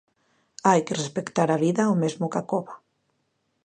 Hai 0.67 0.79
que 0.85 0.99
respectar 1.01 1.49
a 1.51 1.61
vida, 1.65 1.91
o 1.93 1.99
mesmo 2.03 2.25
cá 2.33 2.41
cova. 2.51 2.75